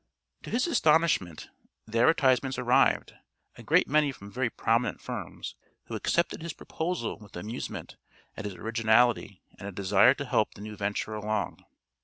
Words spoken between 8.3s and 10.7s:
at his originality and a desire to help the